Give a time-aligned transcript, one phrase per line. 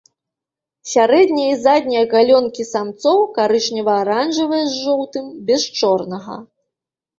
[0.93, 6.43] Сярэднія і заднія галёнкі самцоў карычнева-аранжавыя з жоўтым, без чорнага.